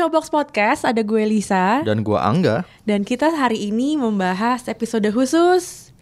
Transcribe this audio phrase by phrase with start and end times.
[0.00, 0.88] Showbox Podcast.
[0.88, 5.92] Ada gue Lisa dan gua Angga dan kita hari ini membahas episode khusus.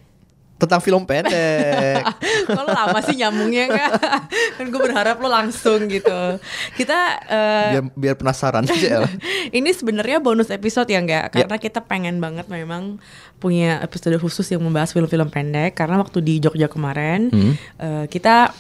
[0.55, 2.03] tentang film pendek.
[2.51, 3.91] Kalau lama sih nyambungnya kan?
[4.55, 6.39] kan gue berharap lo langsung gitu.
[6.75, 9.03] Kita eh, biar biar penasaran aja.
[9.03, 9.11] lah.
[9.59, 11.31] ini sebenarnya bonus episode ya enggak?
[11.33, 12.99] Karena kita pengen banget memang
[13.37, 15.75] punya episode khusus yang membahas film-film pendek.
[15.75, 17.55] Karena waktu di Jogja kemarin Hmm.
[17.79, 18.51] eh, kita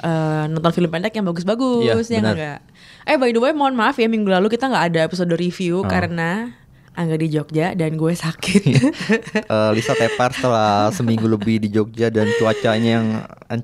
[0.00, 2.32] eh, nonton film pendek yang bagus-bagus Iya, ya benar.
[2.32, 2.60] enggak?
[3.04, 5.86] Eh by the way mohon maaf ya minggu lalu kita nggak ada episode review Oh.
[5.86, 6.54] karena
[6.92, 8.62] Angga di Jogja dan gue sakit.
[9.48, 13.06] Eh, Lisa tepar setelah seminggu lebih di Jogja dan cuacanya yang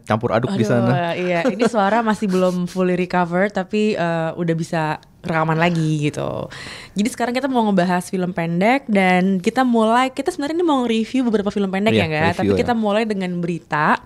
[0.03, 1.13] campur aduk di Aduh, sana.
[1.13, 4.83] Iya, ini suara masih belum fully recover tapi eh, udah bisa
[5.21, 6.49] rekaman lagi gitu.
[6.97, 11.21] Jadi sekarang kita mau ngebahas film pendek dan kita mulai kita sebenarnya ini mau review
[11.23, 12.33] beberapa film pendek Iya, ya enggak?
[12.41, 12.81] Tapi kita ya.
[12.81, 14.01] mulai dengan berita.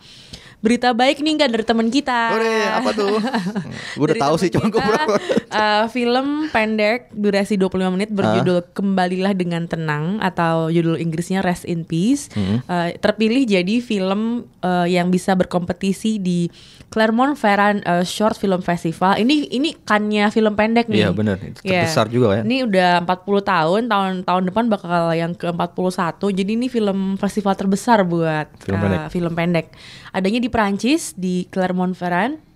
[0.62, 2.32] Berita baik nih enggak dari teman kita.
[2.32, 3.18] Ore, apa tuh?
[3.98, 9.66] Gue udah tahu sih, cuma gue eh, film pendek durasi 25 menit berjudul Kembalilah dengan
[9.66, 12.30] Tenang atau judul Inggrisnya Rest in Peace.
[12.32, 12.62] Hmm.
[12.62, 16.46] Eh, terpilih jadi film eh, yang bisa berkompetisi di
[16.88, 19.18] Clermont Ferrand eh, Short Film Festival.
[19.18, 21.04] Ini ini kannya film pendek nih.
[21.04, 21.84] Iya benar, Iya.
[21.84, 22.42] terbesar juga ya.
[22.42, 25.90] Ini udah 40 tahun, tahun tahun depan bakal yang ke-41.
[26.22, 29.00] Jadi ini film festival terbesar buat Film eh, pendek.
[29.10, 29.66] film pendek.
[30.12, 32.52] Adanya di Perancis di Clermont-Ferrand.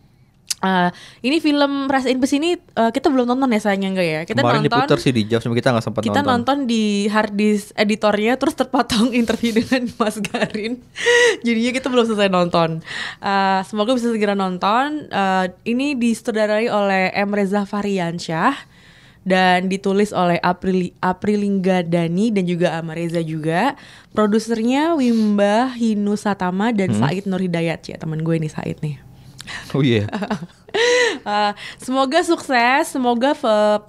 [0.56, 0.90] Eh,
[1.20, 4.20] ini film Rest in Peace ini eh, kita belum nonton ya sayangnya enggak ya?
[4.24, 6.64] Kita Kemarin nonton diputar sih di kita nggak sempat kita nonton.
[6.64, 10.80] nonton di hard disk editornya terus terpotong interview dengan Mas Garin.
[11.46, 12.80] Jadinya kita belum selesai nonton.
[13.20, 15.12] Eh, semoga bisa segera nonton.
[15.12, 18.75] Eh, ini disutradarai oleh M Reza Variansyah
[19.26, 23.74] dan ditulis oleh April Aprilingga Dani dan juga Ama Reza juga.
[24.14, 27.02] Produsernya Wimba Hinu Satama dan Hmm.
[27.02, 29.02] Said Nur Hidayat ya teman gue nih Said nih.
[29.74, 30.06] Oh iya.
[31.26, 31.52] Uh,
[31.84, 33.34] semoga sukses, semoga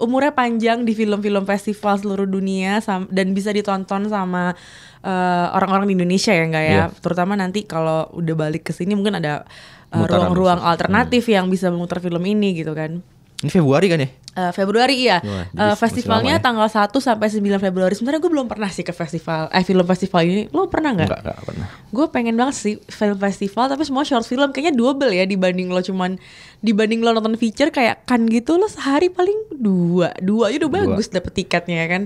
[0.01, 4.53] umurnya panjang di film-film festival seluruh dunia dan bisa ditonton sama
[5.01, 6.73] uh, orang-orang di Indonesia ya enggak ya.
[6.73, 6.85] Iya.
[7.01, 9.45] Terutama nanti kalau udah balik ke sini mungkin ada
[9.93, 10.71] uh, Pemutaran ruang-ruang khusus.
[10.73, 13.01] alternatif yang bisa memutar film ini gitu kan.
[13.37, 14.09] Ini Februari kan ya?
[14.33, 15.17] Uh, Februari iya.
[15.17, 16.41] Wah, Uh, festivalnya ya.
[16.41, 17.93] tanggal 1 sampai 9 Februari.
[17.93, 20.43] Sebenarnya gue belum pernah sih ke festival eh film festival ini.
[20.51, 21.09] Lo pernah nggak?
[21.09, 21.67] Enggak, enggak pernah.
[21.89, 25.81] Gue pengen banget sih film festival tapi semua short film kayaknya double ya dibanding lo
[25.81, 26.21] cuman
[26.59, 30.77] dibanding lo nonton feature kayak kan gitu lo sehari paling dua dua aja udah Dua.
[30.85, 32.03] bagus dapet tiketnya ya kan.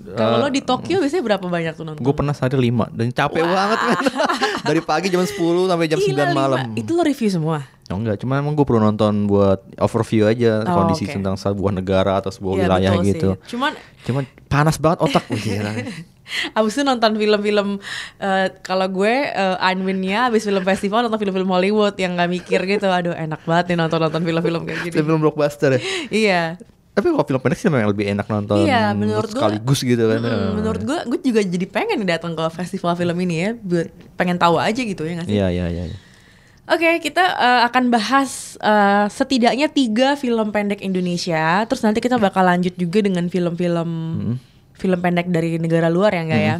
[0.00, 2.00] Kalau lo di Tokyo biasanya berapa banyak tuh nonton?
[2.00, 3.96] Gue pernah sehari lima dan capek banget kan.
[4.68, 5.36] Dari pagi jam 10
[5.68, 6.34] sampai jam Gila, 9 lima.
[6.34, 6.58] malam.
[6.72, 7.68] Itu lo review semua?
[7.90, 11.18] Oh enggak, cuma emang gue perlu nonton buat overview aja Oh, kondisi oke.
[11.18, 13.06] tentang sebuah negara atau sebuah Iya, wilayah sih.
[13.12, 13.28] gitu.
[13.50, 15.58] Cuman Cuman panas banget otak gue
[16.56, 17.82] abis itu nonton film-film
[18.16, 22.86] eh, kalau gue uh, unwin-nya abis film festival nonton film-film Hollywood yang gak mikir gitu.
[22.86, 24.94] Aduh enak banget nih nonton-nonton film-film kayak gini.
[24.94, 25.80] Film blockbuster ya.
[26.08, 26.42] iya.
[26.90, 30.20] Tapi kalau film pendek sih memang lebih enak nonton Iya, menurut gua- sekaligus gitu kan.
[30.20, 33.50] Mm, menurut gue, gue juga jadi pengen datang ke festival film ini ya,
[34.14, 35.36] pengen tahu aja gitu ya nggak sih?
[35.38, 35.84] Iya iya iya.
[35.86, 35.98] iya.
[36.66, 41.62] Oke, kita eh, akan bahas eh, setidaknya tiga film pendek Indonesia.
[41.64, 43.90] Terus nanti kita bakal lanjut juga dengan film-film
[44.74, 46.56] film pendek dari negara luar ya enggak ya?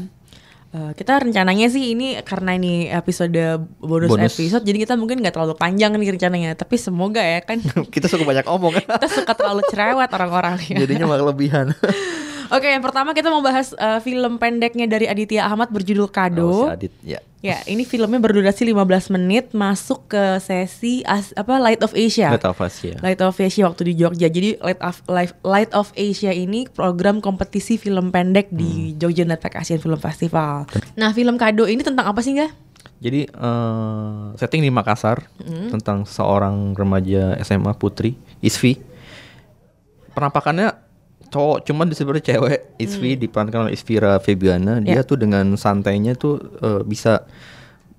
[0.71, 3.35] Eh, kita rencananya sih ini karena ini episode
[3.83, 4.39] bonus, Bonus.
[4.39, 6.55] episode, jadi kita mungkin nggak terlalu panjang nih rencananya.
[6.55, 7.59] Tapi semoga ya kan
[7.95, 10.87] Kita suka banyak omong kita suka terlalu cerewet orang-orang ya.
[10.87, 11.75] Jadinya malah kelebihan.
[12.51, 16.45] Oke, yang pertama kita mau bahas eh, film pendeknya dari Aditya Ahmad berjudul Kado.
[16.45, 17.21] Oh, si Adit ya.
[17.41, 18.77] Ya, ini filmnya berdurasi 15
[19.11, 22.29] menit masuk ke sesi as- apa Light of Asia.
[22.29, 23.01] Light of Asia.
[23.01, 24.27] Light of Asia waktu di Jogja.
[24.27, 29.57] Jadi Light of Life- Light of Asia ini program kompetisi film pendek di Jogja Netpack
[29.57, 30.69] Asian Film Festival.
[30.95, 32.53] Nah, film Kado ini tentang apa sih, enggak?
[32.99, 35.73] Jadi eh, setting di Makassar Hmm.
[35.73, 38.77] tentang seorang remaja SMA putri Isvi.
[40.11, 40.90] Penampakannya
[41.31, 44.79] cowok cuman di sebenarnya cewek Isvi diperankan oleh Isvira Febiana.
[44.79, 44.99] Dia Hmm.
[44.99, 45.03] Ya.
[45.03, 47.23] tuh dengan santainya tuh eh, bisa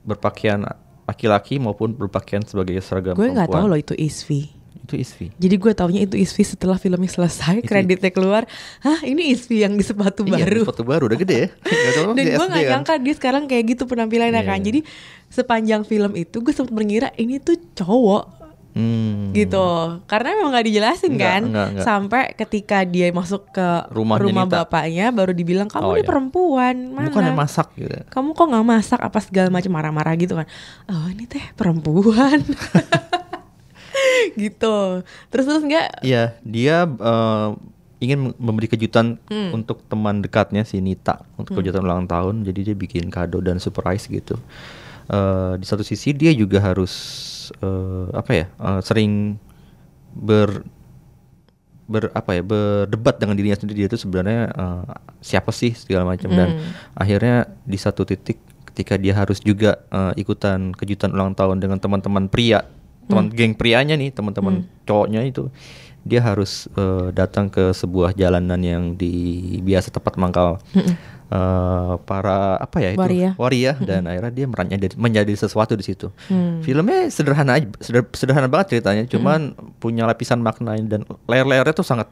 [0.02, 0.66] berpakaian
[1.04, 4.52] laki-laki maupun berpakaian sebagai seragam Gue nggak tahu loh itu Isvi.
[4.82, 5.30] Itu Isvi.
[5.32, 8.44] Jadi gue taunya itu Isvi setelah filmnya selesai, Itu- kreditnya keluar.
[8.80, 10.62] Hah, ini Isvi yang di sepatu Iya, baru.
[10.66, 11.48] sepatu baru udah gede ya.
[11.62, 12.72] Nggak Dan gue SD gak kan.
[12.74, 14.58] nyangka dia sekarang kayak gitu penampilannya Iya, kan.
[14.58, 14.66] iya.
[14.66, 14.80] Jadi
[15.28, 18.41] sepanjang film itu gue sempat mengira ini tuh cowok
[18.72, 19.32] Hmm.
[19.32, 19.68] gitu
[20.06, 21.84] karena emang nggak dijelasin Nggak, kan nggak, nggak.
[21.84, 24.56] sampai ketika dia masuk ke Rumahnya rumah Nita.
[24.62, 26.08] bapaknya baru dibilang kamu Oh, ini iya.
[26.08, 27.92] perempuan mana Bukan yang masak gitu.
[28.08, 30.48] kamu kok nggak masak apa segala macam marah-marah gitu kan
[30.88, 32.40] oh ini teh perempuan
[34.38, 34.76] gitu
[35.28, 37.50] terus terus nggak Iya, dia eh,
[38.00, 39.52] ingin memberi kejutan Hmm.
[39.54, 42.42] untuk teman dekatnya si Nita untuk kejutan ulang tahun.
[42.42, 44.40] Jadi dia bikin kado dan surprise gitu.
[45.06, 46.90] Eh, di satu sisi dia juga harus
[47.54, 49.36] eh, apa ya eh, sering
[50.12, 50.64] ber
[51.86, 54.84] ber apa ya berdebat dengan dirinya sendiri dia itu sebenarnya eh,
[55.20, 56.32] siapa sih segala macam.
[56.32, 56.72] Dan Hmm.
[56.96, 57.36] akhirnya
[57.68, 58.40] di satu titik
[58.72, 62.64] ketika dia harus juga eh, ikutan kejutan ulang tahun dengan teman-teman pria
[63.12, 65.52] teman geng prianya nih teman-teman cowoknya itu
[66.02, 69.12] dia harus eh, datang ke sebuah jalanan yang di
[69.60, 70.64] biasa tempat mangkal
[71.32, 73.00] eh, para apa ya itu?
[73.00, 73.30] Waria.
[73.36, 76.12] waria dan akhirnya dia merannya jadi- menjadi sesuatu di situ.
[76.28, 76.60] Hmm.
[76.60, 79.40] filmnya sederhana aja seder- sederhana banget ceritanya cuman
[79.78, 82.12] punya lapisan makna dan layer-layernya tuh sangat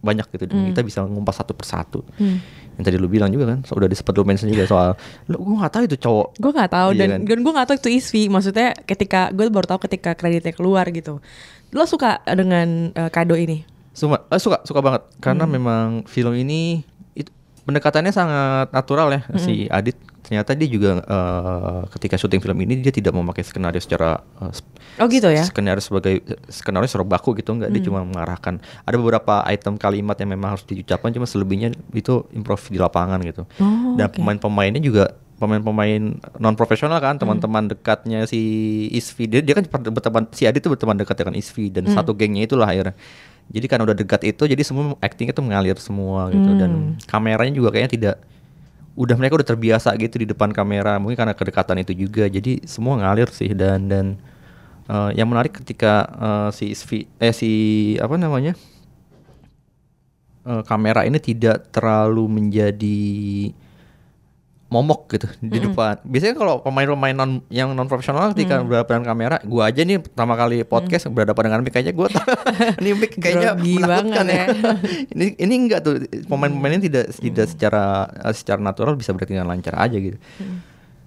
[0.00, 2.00] banyak gitu dan kita bisa ngumpas satu persatu.
[2.16, 2.38] Hmm.
[2.70, 4.90] yang tadi lu bilang juga kan so, udah disebut lu mention juga soal
[5.26, 6.28] lu gue nggak tahu itu cowok.
[6.38, 7.20] Gue nggak tahu Iya dan kan?
[7.26, 8.22] dan gue nggak tahu itu Isvi.
[8.26, 11.20] Maksudnya ketika gue baru tahu ketika kreditnya keluar gitu.
[11.70, 13.68] Lo suka dengan eh, kado ini?
[13.92, 15.02] Suka, eh, suka, suka banget.
[15.18, 15.52] Karena Hmm.
[15.52, 16.80] memang film ini
[17.62, 19.76] pendekatannya sangat natural ya si Hmm.
[19.76, 19.96] Adit.
[20.20, 25.06] Ternyata dia juga eh, ketika syuting film ini dia tidak memakai skenario secara sp- oh
[25.06, 29.74] gitu ya skenario sebagai skenario secara baku gitu enggak dia cuma mengarahkan ada beberapa item
[29.74, 33.42] kalimat yang memang harus diucapkan cuma selebihnya itu improv di lapangan gitu.
[33.58, 34.22] Oh, Dan oke.
[34.22, 36.02] pemain-pemainnya juga pemain-pemain
[36.36, 38.38] non profesional kan teman-teman dekatnya si
[38.92, 42.44] Isvi dia, dia kan berteman si Adit tuh berteman dekat dengan Isvi dan satu gengnya
[42.44, 42.92] itulah akhirnya
[43.50, 46.50] jadi karena udah dekat itu jadi semua actingnya tuh mengalir semua gitu.
[46.54, 48.16] Dan kameranya juga kayaknya tidak
[48.94, 51.02] udah mereka udah terbiasa gitu di depan kamera.
[51.02, 52.30] Mungkin karena kedekatan itu juga.
[52.30, 53.50] Jadi semua ngalir sih.
[53.50, 54.06] Dan dan
[54.86, 57.50] eh, yang menarik ketika eh, si Isvi eh si
[57.98, 58.54] apa namanya
[60.46, 63.02] eh, kamera ini tidak terlalu menjadi
[64.70, 65.98] momok gitu di depan.
[66.00, 70.38] Biasanya kalau pemain-pemain non yang non profesional ketika berhadapan dengan kamera, gua aja nih pertama
[70.38, 72.06] kali podcast berhadapan dengan mic kayaknya gua
[72.80, 74.44] ini mic kayaknya menakutkan banget ya.
[75.18, 75.94] ini ini enggak tuh
[76.24, 77.82] pemain-pemainnya tidak tidak secara
[78.22, 80.22] eh, secara natural bisa berarti dengan lancar aja gitu.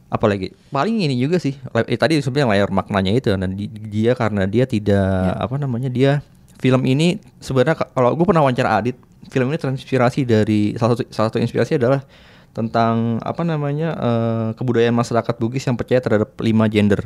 [0.08, 1.56] Apalagi paling ini juga sih.
[1.88, 6.20] Eh, tadi sebenarnya layar maknanya itu dan di- dia karena dia tidak apa namanya dia
[6.60, 9.00] film ini sebenarnya ka- kalau gue pernah wawancara Adit,
[9.32, 12.04] film ini terinspirasi dari salah satu salah satu inspirasi adalah
[12.54, 17.02] tentang apa namanya eh, kebudayaan masyarakat Bugis yang percaya terhadap lima gender.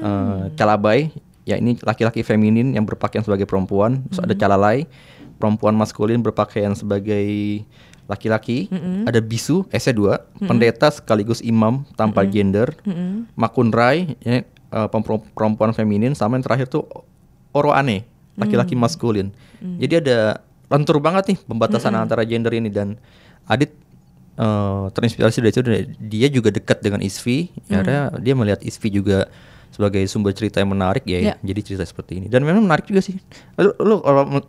[0.00, 1.12] Eh, calabai,
[1.42, 4.88] ya ini laki-laki feminin yang berpakaian sebagai perempuan, terus ada calalai,
[5.36, 7.60] perempuan maskulin berpakaian sebagai
[8.04, 8.68] laki-laki,
[9.04, 12.68] ada bisu, S-nya dua, pendeta sekaligus imam tanpa gender,
[13.34, 16.84] makunrai, ya, eh, pem- perempuan feminin, sama yang terakhir tuh
[17.50, 18.04] oroane,
[18.36, 19.32] laki-laki maskulin.
[19.80, 22.96] Jadi ada lentur banget nih pembatasan antara gender ini dan
[23.44, 23.76] Adit
[24.34, 25.64] eh, terinspirasi dari dan
[26.00, 29.30] dia juga dekat dengan Isvi, ya akhirnya dia melihat Isvi juga
[29.70, 31.34] sebagai sumber cerita yang menarik ya, Ya.
[31.42, 33.18] jadi cerita seperti ini dan memang menarik juga sih.
[33.58, 33.98] Lu, lu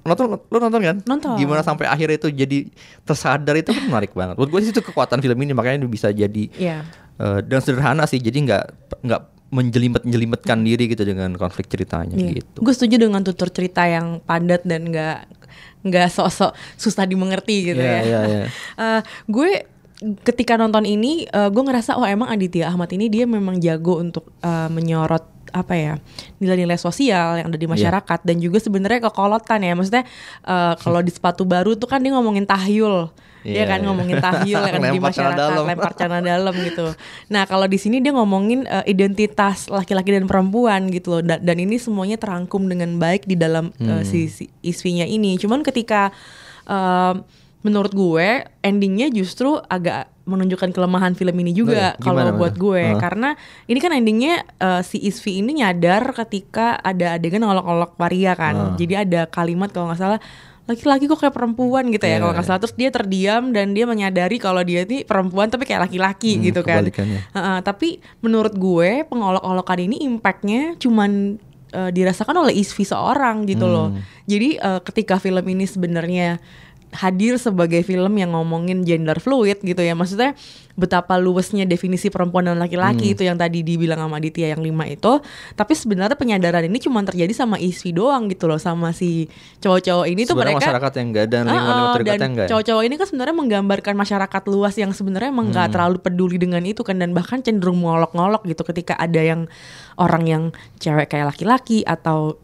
[0.06, 0.98] nonton lu nonton kan?
[1.02, 1.34] Nonton.
[1.36, 2.70] Gimana sampai akhir itu jadi
[3.02, 4.38] tersadar itu kan menarik banget.
[4.38, 6.86] Buat gue sih itu kekuatan film ini makanya bisa jadi Iya.
[7.18, 8.64] eh, dan sederhana sih jadi nggak
[9.02, 12.46] nggak menjelimet-jelimetkan diri gitu dengan konflik ceritanya Iya.
[12.46, 12.62] gitu.
[12.62, 15.26] Gue setuju dengan tutur cerita yang padat dan nggak
[15.82, 18.02] nggak sok-sok susah dimengerti gitu Iya, ya.
[18.02, 18.44] iya, iya.
[18.82, 19.50] Eh, gue
[20.22, 24.30] ketika nonton ini, eh, gue ngerasa oh emang Aditya Ahmad ini dia memang jago untuk
[24.40, 25.94] eh, menyorot apa ya
[26.44, 27.64] nilai-nilai sosial yang ada Iya.
[27.64, 30.04] di masyarakat dan juga sebenarnya kekolotan ya maksudnya
[30.44, 33.08] eh, kalau di sepatu baru tuh kan dia ngomongin tahyul
[33.46, 33.86] Iya, ya kan iya.
[33.88, 35.64] ngomongin tahyul ada di masyarakat dalam.
[35.70, 36.90] lempar celana dalam gitu.
[37.30, 41.22] Nah kalau di sini dia ngomongin eh, identitas laki-laki dan perempuan gitu loh.
[41.22, 44.02] Dan, dan ini semuanya terangkum dengan baik di dalam Hmm.
[44.02, 45.38] si, si isvinya ini.
[45.38, 46.10] Cuman ketika
[46.66, 47.14] eh,
[47.66, 52.02] menurut gue endingnya justru agak menunjukkan kelemahan film ini juga iya?
[52.02, 53.02] kalau buat gue Heeh.
[53.02, 53.34] karena
[53.66, 58.54] ini kan endingnya eh, si Isvi ini nyadar ketika ada adegan ngolok-ngolok waria kan.
[58.54, 58.78] Ah.
[58.78, 60.22] Jadi ada kalimat kalau nggak salah
[60.66, 62.50] laki-laki kok kayak perempuan gitu ya Iya, kalau nggak iya.
[62.50, 66.46] salah terus dia terdiam dan dia menyadari kalau dia ini perempuan tapi kayak laki-laki Hmm,
[66.46, 66.82] gitu kan.
[66.90, 71.38] Heeh, tapi menurut gue pengolok-olokan ini impactnya cuman
[71.70, 73.94] eh, dirasakan oleh Isvi seorang gitu loh.
[73.94, 74.02] Hmm.
[74.26, 76.42] Jadi eh, ketika film ini sebenarnya
[76.92, 80.38] hadir sebagai film yang ngomongin gender fluid gitu ya maksudnya
[80.72, 83.14] betapa luasnya definisi perempuan dan laki-laki Hmm.
[83.14, 85.24] itu yang tadi dibilang sama Aditya yang lima itu
[85.54, 90.22] tapi sebenarnya penyadaran ini cuma terjadi sama Isvi doang gitu loh sama si cowok-cowok ini
[90.24, 92.48] tuh Sebenarnya mereka masyarakat yang enggak dan lingkungan terdekatnya dan enggak.
[92.48, 95.72] cowok-cowok ini kan sebenarnya menggambarkan masyarakat luas yang sebenarnya emang Hmm.
[95.72, 99.48] terlalu peduli dengan itu kan dan bahkan cenderung ngolok-ngolok gitu ketika ada yang
[99.96, 100.44] orang yang
[100.78, 102.36] cewek kayak laki-laki atau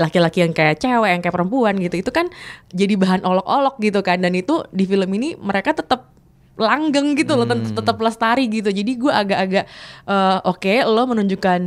[0.00, 2.28] laki-laki yang kayak cewek yang kayak perempuan gitu itu kan
[2.72, 4.20] jadi bahan olok-olok gitu kan.
[4.20, 6.12] Dan itu di film ini mereka tetap
[6.60, 8.68] langgeng gitu loh tet- tetap lestari gitu.
[8.68, 9.64] Jadi gue agak-agak
[10.08, 11.60] eh, oke lo menunjukkan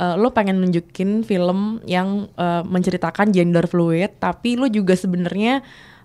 [0.00, 5.60] eh, lo pengen nunjukin film yang eh, menceritakan gender fluid tapi lo juga sebenarnya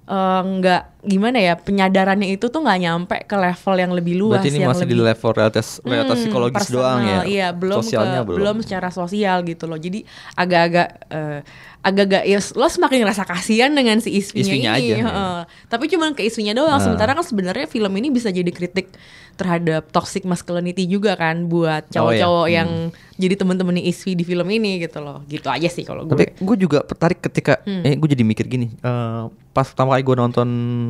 [0.06, 4.50] eh, nggak gimana ya penyadarannya itu tuh nggak nyampe ke level yang lebih luas Berarti
[4.50, 7.20] ini yang masih lebih di level realitas, realitas Hmm, psikologis personal, doang ya.
[7.26, 8.56] Iya, belum Sosialnya ke- belum.
[8.60, 9.78] secara sosial gitu loh.
[9.78, 10.00] Jadi
[10.34, 11.40] agak-agak eh,
[11.86, 14.82] agak-agak ya lo semakin ngerasa kasihan dengan si Isvinya, Isvinya ini.
[14.82, 15.06] aja, ya.
[15.06, 15.38] heeh.
[15.68, 16.74] Tapi cuman ke Isvinya doang.
[16.74, 16.82] Nah.
[16.82, 18.90] Sementara kan sebenarnya film ini bisa jadi kritik
[19.36, 22.56] terhadap toxic masculinity juga kan buat Oh, cowok-cowok iya.
[22.58, 22.70] yang
[23.14, 25.22] jadi temen-temennya Isvi di film ini gitu loh.
[25.24, 26.42] Gitu aja sih kalau Tapi gue.
[26.42, 27.84] gue juga tertarik ketika, Hmm.
[27.84, 30.48] eh gue jadi mikir gini, eh, pas pertama kali gue nonton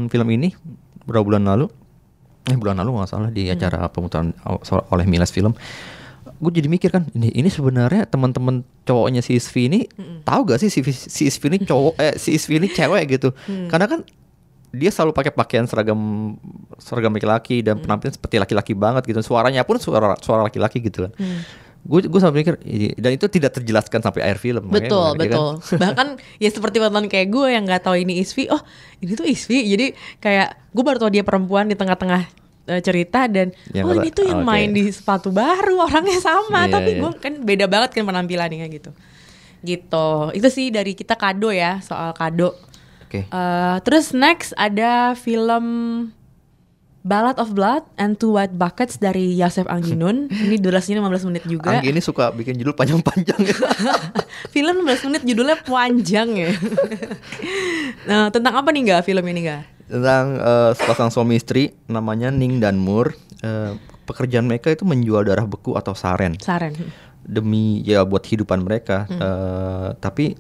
[0.08, 0.56] film ini
[1.02, 1.68] beberapa bulan lalu,
[2.46, 3.36] eh bulan lalu nggak salah Hmm.
[3.36, 5.52] di acara pemutaran o- oleh Milas Film,
[6.46, 9.80] gue jadi mikir kan, ini ini sebenarnya teman-teman cowoknya si Isvi ini
[10.22, 13.66] tahu gak sih si, si Isvi ini cowok, eh si Isvi ini cewek gitu, Hmm.
[13.66, 14.00] karena kan
[14.70, 15.98] dia selalu pakai pakaian seragam
[16.78, 17.84] seragam laki-laki dan Hmm.
[17.84, 21.14] penampilan seperti laki-laki banget gitu, suaranya pun suara suara laki-laki gitu kan.
[21.16, 21.42] Hmm.
[21.82, 22.58] Gue gue sampai mikir
[22.96, 24.66] dan itu tidak terjelaskan sampai akhir film.
[24.66, 25.22] makanya Betul, gua- ya kan?
[25.30, 25.52] betul.
[25.86, 28.58] Bahkan ya seperti nonton kayak gue yang nggak tahu ini Isvi, oh
[29.00, 29.62] ini tuh Isvi.
[29.66, 29.86] Jadi
[30.18, 34.10] kayak gue baru tahu dia perempuan di tengah-tengah eh, cerita dan Yang oh kata- ini
[34.10, 34.48] tuh yang oke.
[34.48, 37.02] main di sepatu baru orangnya sama, Iya, tapi iya.
[37.02, 38.92] gue kan beda banget kan penampilannya gitu.
[39.62, 40.08] Gitu.
[40.32, 42.54] Itu sih dari kita kado ya soal kado.
[43.04, 43.24] Oke.
[43.24, 45.66] Eh, terus next ada film
[47.02, 50.26] Ballad of Blood and Two White Buckets dari Yosef Angginun.
[50.50, 51.78] Ini durasinya 15 menit juga.
[51.78, 53.38] Anggi ini suka bikin judul panjang-panjang.
[54.54, 56.50] Film 15 menit judulnya panjang ya.
[58.06, 59.62] nah, tentang apa nih gak film ini gak?
[59.86, 63.14] Tentang eh, sepasang suami istri namanya Ning dan Mur.
[63.42, 66.78] Eh, pekerjaan mereka itu menjual darah beku atau saren Saren.
[67.26, 69.06] demi ya buat kehidupan mereka.
[69.10, 70.34] Eh, tapi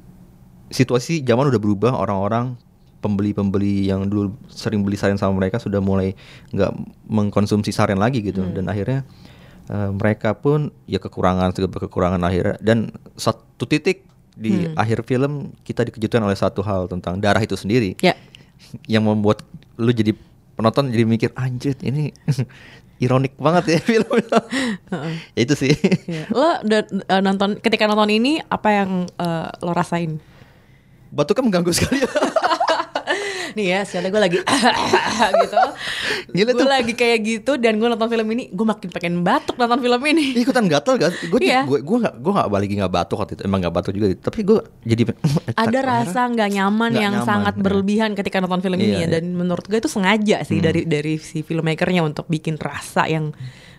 [0.70, 1.92] situasi zaman udah berubah.
[1.94, 2.58] Orang-orang
[3.02, 6.18] pembeli-pembeli yang dulu sering beli saren sama mereka sudah mulai
[6.50, 6.72] nggak
[7.06, 8.42] mengkonsumsi saren lagi gitu.
[8.50, 9.06] Dan akhirnya
[9.70, 15.88] eh, mereka pun ya kekurangan segala kekurangan akhirnya dan satu titik di akhir film kita
[15.88, 18.20] dikejutkan oleh satu hal tentang darah itu sendiri Ya.
[18.86, 19.44] Yang membuat
[19.76, 20.16] lu jadi
[20.56, 22.16] penonton jadi mikir anjir ini
[23.04, 24.40] ironik banget ya filmnya.
[25.36, 25.76] ya itu sih.
[26.08, 26.24] ya.
[26.32, 30.20] Lo eh, nonton ketika nonton ini apa yang eh, lo rasain?
[31.12, 32.04] Batuknya mengganggu sekali.
[33.56, 34.38] Nih ya, soalnya gue lagi
[35.42, 35.58] gitu.
[36.30, 36.68] Gila gue tuh.
[36.68, 40.36] lagi kayak gitu dan gue nonton film ini, gue makin pengen batuk nonton film ini.
[40.36, 41.16] Ikutan gatal gak?
[41.26, 41.64] Gue Iya.
[41.64, 44.08] gue gue gak gue gak balik nggak batuk waktu itu emang nggak batuk juga.
[44.14, 45.04] Tapi gue jadi
[45.64, 47.62] Ada rasa nggak nyaman Nggak yang nyaman, sangat ya.
[47.64, 49.08] berlebihan ketika nonton film ini Iya, ya iya.
[49.16, 53.32] dan menurut gue itu sengaja sih dari dari si filmmakernya untuk bikin rasa yang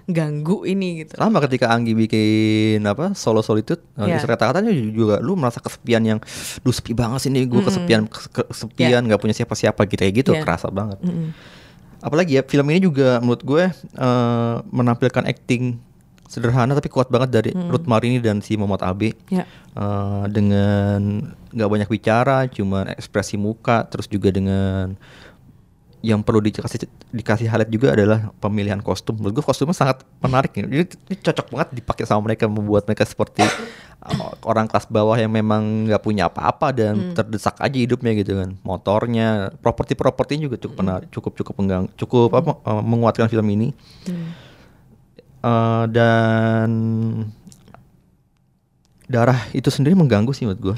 [0.06, 1.14] ganggu ini gitu.
[1.14, 4.22] sama ketika Anggi bikin apa solo solitude uh, Iya.
[4.22, 6.18] kata-katanya juga lu merasa kesepian yang
[6.60, 10.30] duh sepi banget sih nih gue kesepian kes- kesepian nggak punya siapa-siapa gitu kayak gitu
[10.32, 10.40] Iya.
[10.40, 11.34] kerasa banget Mm-mm.
[11.98, 15.82] apalagi ya film ini juga menurut gue eh, menampilkan acting
[16.24, 19.42] sederhana tapi kuat banget dari Ruth Marini dan si Muhammad Abe Ya.
[19.72, 24.94] Eh, dengan nggak banyak bicara cuma ekspresi muka terus juga dengan
[26.06, 29.18] yang perlu dikasih dikasih highlight juga adalah pemilihan kostum.
[29.18, 30.66] Menurut gue kostumnya sangat menarik ini.
[30.70, 33.42] Ini, ini cocok banget dipakai sama mereka membuat mereka seperti
[34.06, 38.54] uh, orang kelas bawah yang memang nggak punya apa-apa dan terdesak aja hidupnya gitu kan.
[38.62, 43.74] Motornya, properti-propertinya juga cukup menarik, cukup cukup penggang, cukup apa uh, menguatkan film ini.
[45.42, 46.70] Uh, dan
[49.10, 50.76] darah itu sendiri mengganggu sih menurut gue.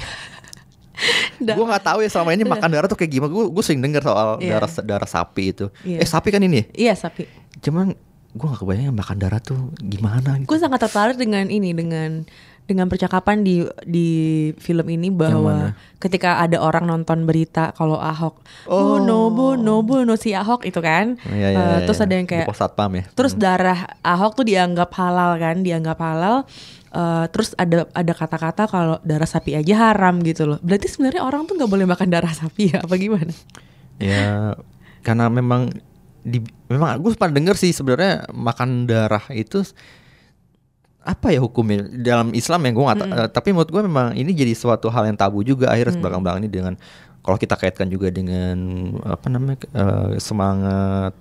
[1.39, 3.29] Gue nggak tahu ya selama ini makan darah tuh kayak gimana.
[3.29, 4.57] Gue gue sering dengar soal Iya.
[4.57, 5.65] darah darah sapi itu.
[5.81, 5.99] Iya.
[5.99, 6.67] Eh sapi kan ini?
[6.71, 7.23] Iya, sapi.
[7.59, 7.95] Cuman
[8.29, 10.47] gue gak kebayang makan darah tuh gimana gitu.
[10.47, 12.23] Gue sangat tertarik dengan ini dengan
[12.63, 14.07] dengan percakapan di di
[14.55, 20.05] film ini bahwa ketika ada orang nonton berita kalau Ahok oh, no bu no bu
[20.05, 22.05] no si Ahok itu kan Iya, iya, Eh, iya, terus iya.
[22.05, 23.09] ada yang kayak pos satpam ya.
[23.09, 26.45] terus darah Ahok tuh dianggap halal kan dianggap halal
[26.89, 30.57] Eh, terus ada ada kata-kata kalau darah sapi aja haram gitu loh.
[30.65, 32.81] Berarti sebenarnya orang tuh nggak boleh makan darah sapi ya?
[32.81, 33.29] Apa gimana?
[34.01, 34.57] Ya
[35.05, 35.69] karena memang
[36.25, 39.61] di memang gue pernah denger sih sebenarnya makan darah itu
[41.05, 41.85] apa ya hukumnya?
[41.93, 45.17] Dalam Islam ya gue nggak eh, tapi menurut gue memang ini jadi suatu hal yang
[45.17, 46.73] tabu juga akhirnya belakang-belakang ini dengan
[47.21, 48.57] kalau kita kaitkan juga dengan
[49.05, 51.13] apa namanya eh, semangat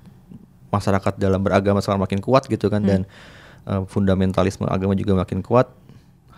[0.73, 3.05] masyarakat dalam beragama sekarang makin kuat gitu kan dan
[3.67, 5.71] eh, fundamentalisme agama juga makin kuat.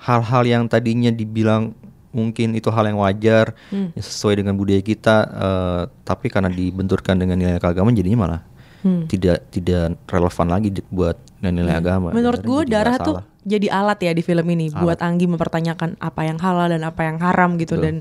[0.01, 1.77] Hal-hal yang tadinya dibilang
[2.11, 7.39] mungkin itu hal yang wajar yang sesuai dengan budaya kita eh, tapi karena dibenturkan dengan
[7.39, 8.43] nilai keagamaan jadinya malah
[8.81, 12.17] tidak tidak relevan lagi buat nilai agama.
[12.17, 16.37] Menurut gue darah tuh jadi alat ya di film ini buat Anggi mempertanyakan apa yang
[16.41, 17.85] halal dan apa yang haram gitu Betul.
[17.85, 17.95] dan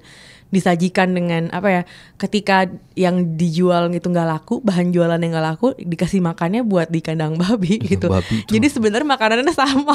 [0.49, 1.81] disajikan dengan apa ya
[2.17, 2.65] ketika
[2.97, 7.37] yang dijual gitu nggak laku bahan jualan yang nggak laku dikasih makannya buat di kandang
[7.37, 8.09] babi gitu.
[8.09, 9.93] babi jadi sebenarnya makanannya sama.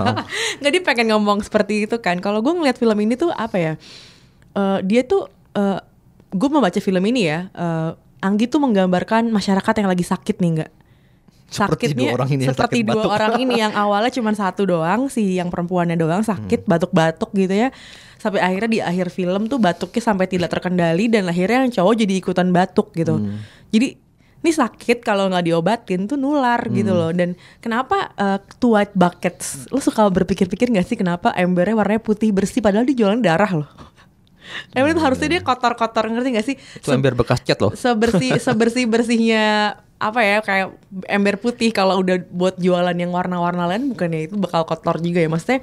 [0.60, 2.20] Nggak dia pengen ngomong seperti itu kan.
[2.20, 3.72] Kalau gue ngeliat film ini tuh apa ya
[4.56, 5.28] eh, dia tuh
[6.36, 7.90] gue membaca film ini ya eh,
[8.24, 10.70] Anggi tuh menggambarkan masyarakat yang lagi sakit nih nggak
[11.46, 13.10] Seperti dua orang ini seperti sakit dua batuk.
[13.12, 16.68] orang ini yang awalnya cuma satu doang si yang perempuannya doang sakit Hmm.
[16.68, 17.68] batuk-batuk gitu ya
[18.16, 22.14] sampai akhirnya di akhir film tuh batuknya sampai tidak terkendali dan akhirnya yang cowok jadi
[22.16, 23.38] ikutan batuk gitu Hmm.
[23.68, 23.94] jadi
[24.36, 27.00] ini sakit kalau nggak diobatin tuh nular gitu Hmm.
[27.00, 31.98] loh dan kenapa uh, two white buckets lo suka berpikir-pikir nggak sih kenapa embernya warnanya
[32.00, 33.70] putih bersih padahal dia jualan darah loh
[34.72, 36.54] Ember itu harusnya dia kotor-kotor ngerti gak sih?
[36.54, 37.70] Itu ember bekas cat loh.
[37.72, 40.66] sebersih sebersih bersihnya apa ya kayak
[41.06, 45.28] ember putih kalau udah buat jualan yang warna-warna lain bukannya itu bakal kotor juga ya
[45.28, 45.60] maksudnya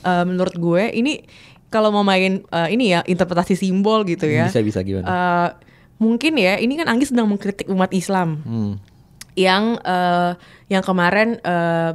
[0.00, 1.20] eh, menurut gue ini
[1.68, 5.04] kalau mau main eh, ini ya interpretasi simbol gitu ya Bisa bisa gimana?
[5.04, 5.48] eh,
[5.96, 8.72] mungkin ya ini kan Anggi sedang mengkritik umat Islam Hmm.
[9.34, 10.32] yang eh,
[10.68, 11.90] yang kemarin eh,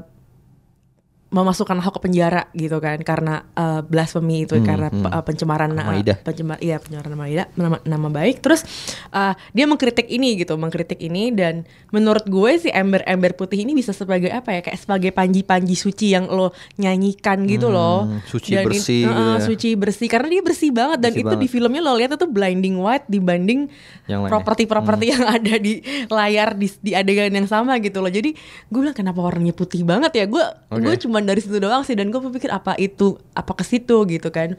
[1.29, 5.05] memasukkan Ahok ke penjara gitu kan karena eh, blasphemy itu Hmm, karena hmm.
[5.07, 6.17] eh, pencemaran na- Maidah.
[6.17, 8.65] pencemar iya pencemaran nama Maida nama, nama baik terus
[9.07, 13.91] eh, dia mengkritik ini gitu mengkritik ini dan menurut gue si ember-ember putih ini bisa
[13.91, 18.65] sebagai apa ya kayak sebagai panji-panji suci yang lo nyanyikan gitu loh Hmm, suci Dan
[18.65, 19.37] bersih eh, gitu ya.
[19.39, 21.41] suci bersih karena dia bersih banget dan Bersih itu banget.
[21.41, 23.69] di filmnya lo lihat itu blinding white dibanding
[24.05, 25.13] Yang properti-properti Hmm.
[25.13, 25.73] yang ada di
[26.07, 28.09] layar di, di adegan yang sama gitu loh.
[28.09, 28.33] Jadi
[28.65, 30.25] gue bilang kenapa warnanya putih banget ya?
[30.25, 30.81] Gue Oke.
[30.81, 31.95] gue cuma dari situ doang sih.
[31.95, 33.19] Dan gue berpikir apa itu?
[33.33, 34.55] Apa ke situ gitu kan?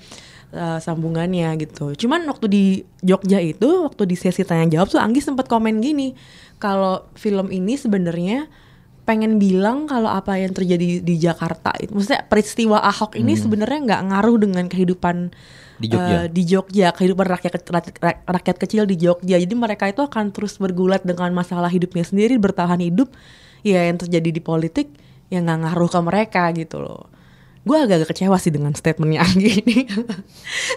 [0.50, 1.94] Eh, sambungannya gitu.
[1.94, 2.64] Cuman waktu di
[3.06, 6.18] Jogja itu waktu di sesi tanya jawab tuh Anggi sempat komen gini.
[6.58, 8.50] Kalau film ini sebenarnya
[9.06, 14.02] pengen bilang kalau apa yang terjadi di Jakarta itu maksudnya peristiwa Ahok ini sebenarnya nggak
[14.06, 15.34] ngaruh dengan kehidupan
[15.80, 16.14] Di Jogja.
[16.14, 17.94] eh, di Jogja kehidupan rakyat, rakyat
[18.28, 19.38] rakyat kecil di Jogja.
[19.38, 23.10] Jadi mereka itu akan terus bergulat dengan masalah hidupnya sendiri bertahan hidup
[23.62, 24.90] ya yang terjadi di politik
[25.30, 27.06] yang nggak ngaruh ke mereka gitu loh.
[27.60, 29.84] Gue agak-agak kecewa sih dengan statementnya Anggi ini.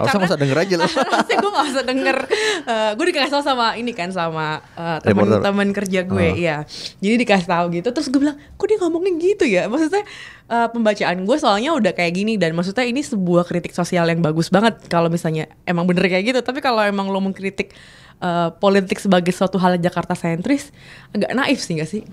[0.04, 0.92] Harusnya nggak usah denger aja loh.
[1.16, 2.18] Harusnya gue gak usah denger.
[2.64, 5.40] Eh, Gue dikasih tau sama ini kan Sama eh, Reporter.
[5.40, 6.36] teman-teman kerja gue Oh.
[6.36, 6.68] Iya.
[7.00, 9.72] Jadi dikasih tahu gitu Terus gue bilang Kok dia ngomongin gitu ya?
[9.72, 10.04] Maksudnya
[10.46, 14.52] eh, Pembacaan gue soalnya udah kayak gini Dan maksudnya ini sebuah kritik sosial yang bagus
[14.52, 16.40] banget Kalau misalnya Emang bener kayak gitu.
[16.44, 17.72] Tapi kalau emang lo mengkritik
[18.20, 20.76] eh, Politik sebagai suatu hal Jakarta sentris
[21.16, 22.04] Agak naif sih gak sih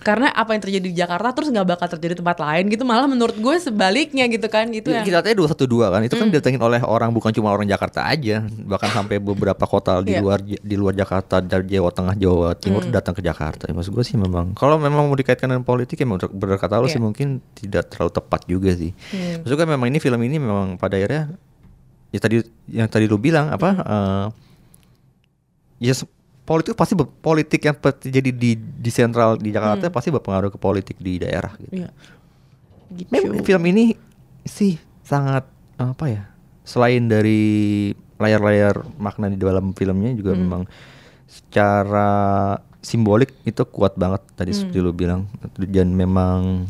[0.00, 3.04] karena apa yang terjadi di Jakarta terus nggak bakal terjadi di tempat lain gitu malah
[3.04, 6.24] menurut gue sebaliknya gitu kan itu yang Kita tanya dua satu dua kan, itu Hmm.
[6.24, 10.24] kan didatengin oleh orang bukan cuma orang Jakarta aja, bahkan sampai beberapa kota di Iya.
[10.24, 12.90] luar di luar Jakarta dari Jawa Tengah, Jawa Timur Hmm.
[12.90, 13.68] datang ke Jakarta.
[13.68, 16.86] Maksud gue sih memang, kalau memang mau dikaitkan dengan politik ya menurut bener kata lo
[16.86, 17.04] sih Iya.
[17.04, 18.96] mungkin tidak terlalu tepat juga sih.
[19.12, 19.44] Hmm.
[19.44, 21.36] Maksud gue memang ini film ini memang pada akhirnya
[22.08, 23.68] ya tadi yang tadi lu bilang apa?
[23.70, 23.84] Hmm.
[23.84, 24.26] eh,
[25.82, 25.94] ya
[26.50, 29.94] politik pasti politik yang terjadi di di sentral di Jakarta Hmm.
[29.94, 31.86] pasti berpengaruh ke politik di daerah gitu.
[31.86, 31.94] Iya.
[32.90, 33.06] Gitu.
[33.06, 33.94] Memang film ini
[34.42, 34.74] sih
[35.06, 35.46] sangat
[35.78, 36.22] apa ya?
[36.66, 40.42] Selain dari layar-layar makna di dalam filmnya juga Hmm.
[40.42, 40.62] memang
[41.30, 42.10] secara
[42.82, 44.58] simbolik itu kuat banget tadi Hmm.
[44.58, 46.66] seperti lu bilang dan memang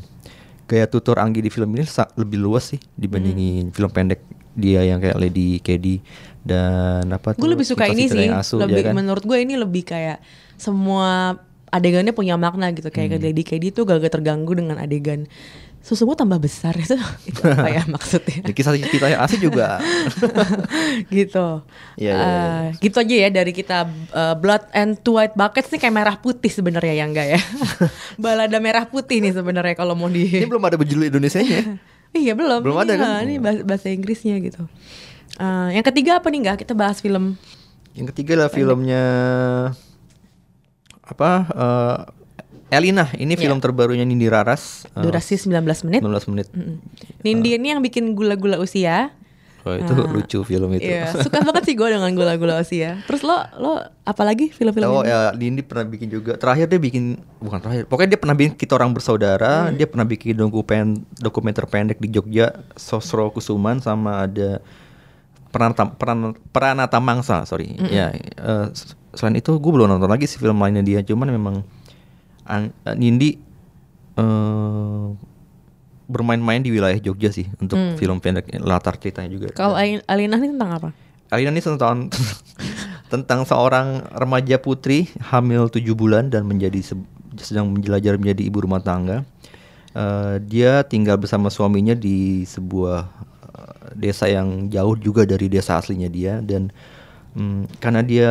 [0.69, 1.89] gaya tutur Anggi di film ini
[2.21, 3.75] lebih luas sih dibandingin Hmm.
[3.75, 4.21] film pendek
[4.53, 6.05] dia yang kayak Lady Kedi
[6.41, 8.29] dan apa gue lebih suka ini sih.
[8.33, 8.95] Asu, ya lebih kan?
[8.97, 10.25] menurut gue ini lebih kayak
[10.57, 11.37] semua
[11.71, 12.89] adegannya punya makna gitu.
[12.91, 13.25] Kayak Hmm.
[13.31, 15.29] Lady Kedi tuh gak, terganggu dengan adegan
[15.81, 16.77] susumu tambah besar.
[16.77, 16.97] Itu
[17.31, 18.41] itu apa ya maksudnya?
[18.49, 19.81] Ya, kisah kita yang Asu juga.
[21.09, 21.47] Gitu.
[21.97, 22.49] Iya, iya, iya.
[22.73, 26.17] Eh, gitu aja ya dari kita eh, blood and two white buckets nih kayak merah
[26.21, 27.41] putih sebenarnya ya enggak ya.
[28.21, 32.61] Balada merah putih nih sebenarnya kalau mau di ini belum ada berjudul Indonesianya iya belum.
[32.61, 33.23] Belum Ini ada kan?
[33.23, 34.67] ini bahasa Inggrisnya gitu
[35.41, 37.33] Eh, yang ketiga apa nih enggak kita bahas film
[37.97, 39.03] Yang ketiga lah filmnya
[41.03, 41.31] apa?
[41.49, 41.99] eh,
[42.71, 43.11] Elina.
[43.11, 44.87] Ini film terbarunya Nindi Raras.
[44.95, 45.03] Iya.
[45.03, 46.47] durasi 19 menit 19 menit.
[47.25, 49.11] Nindi ini yang bikin gula-gula usia.
[49.61, 50.89] Oh, itu lucu film itu.
[50.89, 52.97] Iya, suka banget sih gue dengan gula-gula usia.
[53.05, 53.77] Terus lo lo
[54.09, 55.13] apalagi film-film Oh ini?
[55.13, 56.41] ya, Nindi pernah bikin juga.
[56.41, 57.85] Terakhir dia bikin bukan terakhir.
[57.85, 59.69] Pokoknya dia pernah bikin kita orang bersaudara.
[59.69, 59.77] Hmm.
[59.77, 64.65] Dia pernah bikin dokumen dokumenter pendek di Jogja, Sosro Kusuman sama ada
[65.51, 67.75] Pranata Peran, Pranata Mangsa, sorry.
[67.85, 71.01] Ya, eh, s- selain itu gue belum nonton lagi sih film lainnya dia.
[71.01, 71.67] Cuman memang
[72.45, 73.35] Ang- eh, Nindi
[74.13, 75.07] eh
[76.07, 79.47] bermain-main di wilayah Jogja sih untuk film pendek latar ceritanya juga.
[79.53, 80.89] Kalau Alin- Alina ini tentang apa?
[81.29, 82.11] Alina ini tentang
[83.13, 88.81] tentang seorang remaja putri hamil tujuh bulan dan menjadi se- sedang menjelajah menjadi ibu rumah
[88.81, 89.23] tangga
[89.91, 93.11] Eh, dia tinggal bersama suaminya di sebuah
[93.93, 96.71] desa yang jauh juga dari desa aslinya dia dan
[97.33, 98.31] mm, karena dia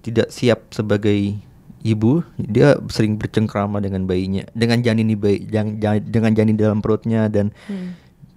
[0.00, 1.34] tidak siap sebagai
[1.80, 6.80] ibu, dia sering bercengkrama dengan bayinya, dengan janin di bayi, jang- ja- dengan janin dalam
[6.80, 7.52] perutnya dan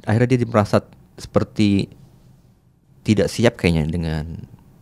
[0.04, 0.84] akhirnya dia merasa
[1.16, 1.88] seperti
[3.02, 4.26] tidak siap kayaknya dengan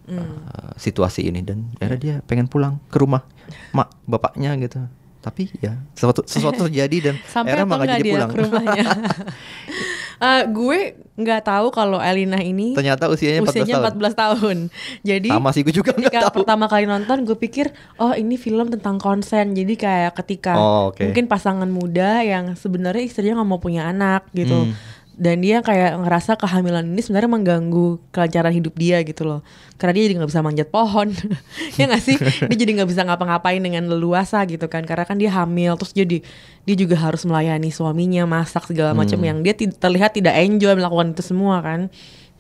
[0.10, 3.22] uh, situasi ini dan akhirnya dia pengen pulang ke rumah
[3.70, 4.82] mak bapaknya gitu.
[5.22, 8.30] Tapi ya sesuatu sesuatu terjadi dan Sampai akhirnya malah enggak jadi dia pulang.
[8.30, 8.86] ke rumahnya?
[10.16, 10.80] Eh, gue
[11.16, 13.86] nggak tahu kalau Elina ini Ternyata usianya 14 usianya tahun.
[13.96, 14.58] 14 tahun.
[15.02, 16.36] Jadi Sama sih, gue juga ketika tahu.
[16.40, 19.52] pertama kali nonton gue pikir oh ini film tentang konsen.
[19.52, 21.04] Jadi kayak ketika Oh, oke.
[21.04, 24.68] mungkin pasangan muda yang sebenarnya istrinya nggak mau punya anak gitu.
[24.68, 24.76] Hmm.
[25.16, 29.42] Dan dia kayak ngerasa kehamilan ini sebenarnya mengganggu kelancaran hidup dia gitu loh.
[29.80, 31.08] Karena dia jadi nggak bisa manjat pohon,
[31.80, 32.20] ya nggak sih?
[32.20, 34.84] Dia jadi nggak bisa ngapa-ngapain dengan leluasa gitu kan.
[34.84, 36.20] Karena kan dia hamil, terus jadi
[36.64, 39.28] dia juga harus melayani suaminya, masak segala macam Hmm.
[39.32, 41.88] yang dia terlihat tidak enjoy melakukan itu semua kan.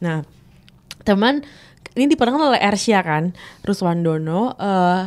[0.04, 0.28] Nah,
[1.02, 1.48] teman
[1.96, 3.32] ini diperankan oleh Ersya kan,
[3.64, 4.52] Ruswandono.
[4.54, 5.02] eh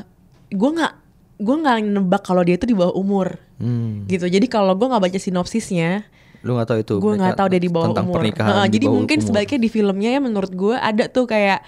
[0.49, 0.93] gue nggak
[1.39, 4.07] gue nggak nebak kalau dia itu di bawah umur Hmm.
[4.07, 4.25] gitu.
[4.25, 6.07] Jadi kalau gue nggak baca sinopsisnya,
[6.41, 6.95] Lu gak tahu itu?
[6.97, 8.17] gue nggak tahu dia di bawah tentang umur.
[8.19, 9.27] pernikahan Heeh, di jadi bawah mungkin umur.
[9.27, 11.61] sebaiknya di filmnya ya menurut gue ada tuh kayak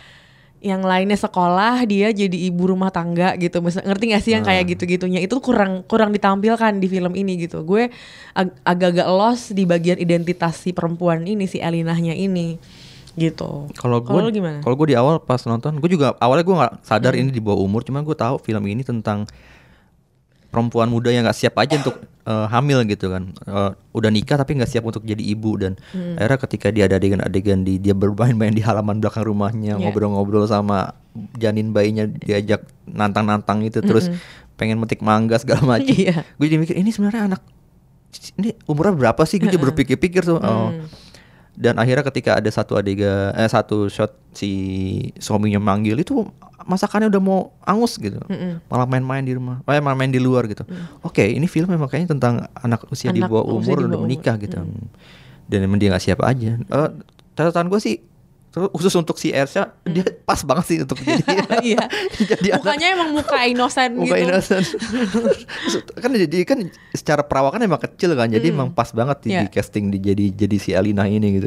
[0.61, 4.69] yang lainnya sekolah dia jadi ibu rumah tangga gitu Misal- ngerti gak sih yang kayak
[4.69, 7.89] gitu-gitunya itu kurang kurang ditampilkan di film ini gitu gue
[8.31, 12.61] ag- agak-agak lost di bagian identitas si perempuan ini si Elinahnya ini
[13.13, 16.75] gitu Kalau gue, gimana kalau gue di awal pas nonton, gue juga awalnya gue nggak
[16.81, 19.27] sadar ini di bawah umur, cuman gue tahu film ini tentang
[20.51, 24.59] perempuan muda yang nggak siap aja untuk eh, hamil gitu kan, Eh, udah nikah tapi
[24.59, 25.79] nggak siap untuk jadi ibu dan
[26.19, 29.83] akhirnya ketika dia ada adegan-adegan di dia bermain-main di halaman belakang rumahnya, Iya.
[29.89, 30.95] ngobrol-ngobrol sama
[31.39, 34.11] janin bayinya diajak nantang-nantang itu, terus
[34.55, 35.87] pengen metik mangga segala macam.
[35.97, 36.23] Iya.
[36.37, 37.43] Gue jadi mikir ini sebenarnya anak
[38.37, 39.39] ini umurnya berapa sih?
[39.39, 40.43] Gue jadi berpikir-pikir tuh.
[40.43, 40.75] Oh,
[41.59, 44.51] dan akhirnya ketika ada satu adegan eh satu shot si
[45.19, 46.27] suaminya manggil itu
[46.69, 48.21] masakannya udah mau angus gitu.
[48.71, 50.63] Malah main-main di rumah eh malah main di luar gitu.
[51.03, 53.99] Oke ini film memang kayaknya tentang anak usia di Anak bawah usia umur di udah
[53.99, 54.59] bawah menikah gitu.
[55.51, 56.61] Dan emang dia nggak siap aja.
[56.61, 56.91] Eh,
[57.35, 57.97] catatan gue sih
[58.51, 61.23] khusus untuk si Ersha dia pas banget sih untuk jadi
[61.63, 61.87] iya.
[62.35, 62.67] jadi anak.
[62.67, 64.27] Mukanya emang muka inosen muka gitu.
[64.27, 64.67] innocent.
[65.95, 66.59] kan jadi kan
[66.91, 69.47] secara perawakan emang kecil kan jadi emang pas banget di, Iya.
[69.47, 71.47] di casting di jadi jadi si Alina ini gitu.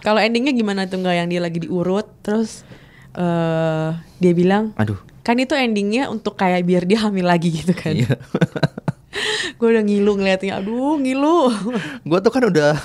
[0.00, 2.64] Kalau endingnya gimana tuh nggak yang dia lagi diurut terus
[3.12, 4.96] eh dia bilang aduh.
[5.20, 7.92] Kan itu endingnya untuk kayak biar dia hamil lagi gitu kan.
[7.92, 8.16] Iya
[9.58, 11.50] gue udah ngilu ngeliatnya aduh ngilu.
[12.08, 12.76] Gue tuh kan udah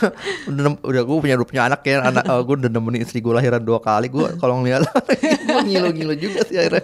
[0.49, 3.79] udah udah gue punya punya anak ya anak gue udah nemenin istri gue lahiran dua
[3.83, 4.07] kali.
[4.07, 4.87] Gue kalau ngeliat
[5.47, 6.83] gue ngilu ngilu juga sih akhirnya.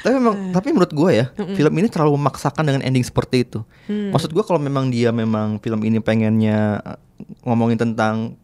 [0.00, 3.60] Tapi memang tapi menurut gue ya film ini terlalu memaksakan dengan ending seperti itu.
[3.88, 6.98] Maksud gue kalau memang dia memang film ini pengennya eh,
[7.46, 8.34] ngomongin tentang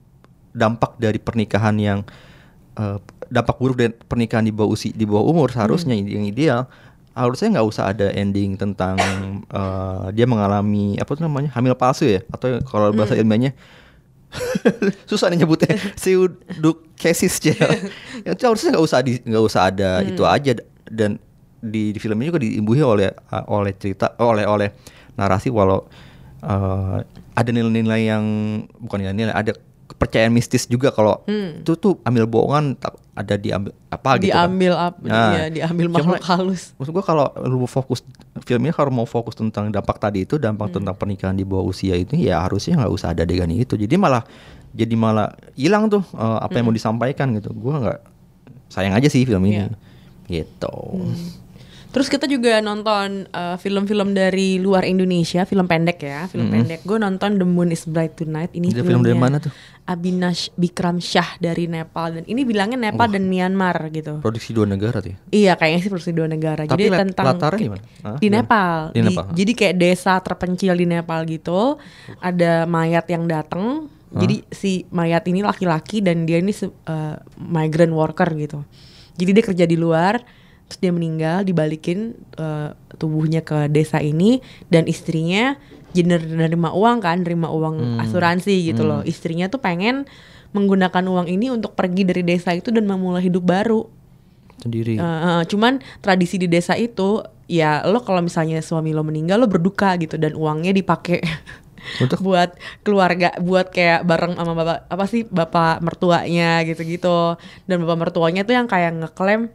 [0.57, 1.99] dampak dari pernikahan yang
[2.79, 6.71] eh, dampak buruk dari pernikahan di bawah usi di bawah umur seharusnya yang ideal
[7.17, 9.01] harusnya nggak usah ada ending tentang
[9.49, 12.21] eh, dia mengalami apa tuh namanya hamil palsu ya?
[12.29, 13.57] Atau kalau bahasa ilmiahnya
[15.11, 15.81] susah nih nyebutnya.
[15.99, 20.61] Pseudocasis ya itu harusnya nggak usah di nggak usah ada itu aja.
[20.87, 21.17] Dan
[21.57, 24.69] di, di film ini juga diimbuhi oleh uh, oleh cerita oleh oleh
[25.17, 25.89] narasi walau
[26.45, 27.01] uh,
[27.33, 28.25] ada nilai-nilai yang
[28.77, 29.53] bukan nilai-nilai ada
[29.89, 31.25] kepercayaan mistis juga kalau
[31.65, 32.77] itu tuh ambil bohongan
[33.17, 34.45] ada diambil apa gitu kan.
[34.45, 38.05] diambil apa Nah, ya diambil makhluk halus Maksud gua kalau lu mau fokus
[38.45, 40.85] filmnya kalau mau fokus tentang dampak tadi itu dampak Hmm.
[40.85, 43.73] tentang pernikahan di bawah usia itu ya harusnya nggak usah ada adegan itu.
[43.75, 44.21] Jadi malah
[44.71, 47.57] jadi malah hilang tuh eh, apa yang mau disampaikan gitu.
[47.57, 47.99] Gua nggak
[48.69, 49.65] sayang aja sih film ini.
[49.65, 49.73] Hmm.
[50.29, 50.45] Iya.
[50.45, 50.77] Gitu.
[51.97, 56.85] Terus kita juga nonton uh, film-film dari luar Indonesia, film pendek ya, film pendek.
[56.85, 58.53] Gue nonton The Moon Is Bright Tonight.
[58.53, 59.49] Ini Itu film dari mana tuh?
[59.89, 64.21] Abinash Bikram Shah dari Nepal dan ini bilangnya Nepal dan Myanmar gitu.
[64.21, 65.17] Produksi dua negara tuh.
[65.17, 65.17] ya?
[65.33, 66.69] Iya, kayaknya sih produksi dua negara.
[66.69, 67.85] Tapi jadi tentang latarnya di mana?
[68.05, 68.19] Hah?
[68.21, 68.77] Di Nepal.
[68.93, 69.27] di Di- Nepal.
[69.33, 71.81] Jadi kayak desa terpencil di Nepal gitu.
[72.21, 73.89] Ada mayat yang datang.
[74.13, 78.69] Jadi si mayat ini laki-laki dan dia ini uh, migrant worker gitu.
[79.17, 80.21] Jadi dia kerja di luar,
[80.67, 85.55] terus dia meninggal, dibalikin uh, tubuhnya ke desa ini dan istrinya
[85.97, 89.01] jadi nerima uang kan, nerima uang asuransi gitu loh.
[89.01, 90.05] Istrinya tuh pengen
[90.53, 93.89] menggunakan uang ini untuk pergi dari desa itu dan memulai hidup baru.
[94.61, 95.01] Sendiri.
[95.01, 99.49] Eh, eh, cuman tradisi di desa itu ya lo kalau misalnya suami lo meninggal lo
[99.49, 101.23] berduka gitu dan uangnya dipakai
[102.03, 102.19] Untuk?
[102.27, 107.39] buat keluarga buat kayak bareng sama bapak apa sih bapak mertuanya gitu-gitu
[107.71, 109.55] dan bapak mertuanya tuh yang kayak ngeklaim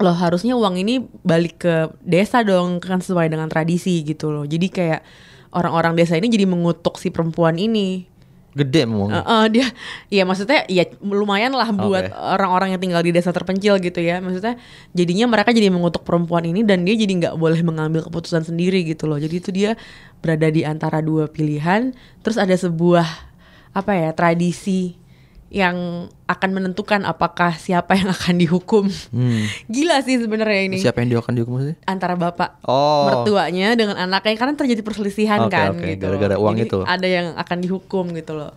[0.00, 4.66] lo harusnya uang ini balik ke desa dong kan sesuai dengan tradisi gitu loh jadi
[4.72, 5.00] kayak
[5.54, 8.06] orang-orang desa ini jadi mengutuk si perempuan ini.
[8.50, 9.14] Gede memang.
[9.14, 9.66] Eh, eh, dia,
[10.10, 12.18] ya maksudnya ya lumayan lah buat Oke.
[12.18, 14.18] orang-orang yang tinggal di desa terpencil gitu ya.
[14.18, 14.58] Maksudnya
[14.90, 19.06] jadinya mereka jadi mengutuk perempuan ini dan dia jadi nggak boleh mengambil keputusan sendiri gitu
[19.06, 19.22] loh.
[19.22, 19.78] Jadi itu dia
[20.18, 21.94] berada di antara dua pilihan.
[22.26, 23.06] Terus ada sebuah
[23.70, 24.98] apa ya tradisi
[25.50, 28.86] yang akan menentukan apakah siapa yang akan dihukum.
[29.10, 29.50] Hmm.
[29.66, 31.74] Gila sih sebenarnya ini Siapa yang dia akan dihukum sih?
[31.84, 33.10] antara bapak Oh.
[33.10, 36.06] mertuanya dengan anaknya karena terjadi perselisihan Oke, kan oke, gitu.
[36.06, 36.78] gara-gara uang Jadi itu.
[36.86, 38.54] Ada yang akan dihukum gitu loh.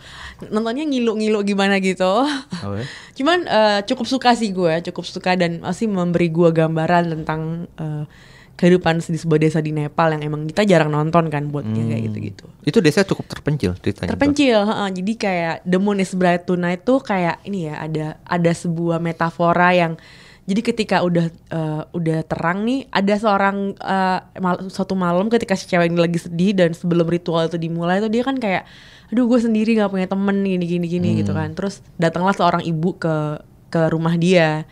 [0.48, 2.30] Nontonnya ngilu-ngilu gimana gitu.
[2.62, 2.86] Oke.
[3.18, 7.42] Cuman eh, cukup suka sih gue, cukup suka dan masih memberi gue gambaran tentang
[7.74, 8.06] eh,
[8.54, 12.46] kehidupan di sebuah desa di Nepal yang emang kita jarang nonton kan buatnya kayak gitu-gitu.
[12.64, 14.14] Itu desa cukup terpencil ceritanya.
[14.14, 14.90] Terpencil, heeh.
[15.02, 19.74] jadi kayak The Moon is Bright Tonight tuh kayak ini ya ada ada sebuah metafora
[19.74, 19.98] yang
[20.44, 25.66] jadi ketika udah eh, udah terang nih ada seorang eh, mal- suatu malam ketika si
[25.66, 28.68] cewek ini lagi sedih dan sebelum ritual itu dimulai tuh dia kan kayak
[29.10, 32.98] aduh gue sendiri nggak punya temen gini gini gini gitu kan terus datanglah seorang ibu
[32.98, 33.40] ke
[33.70, 34.66] ke rumah dia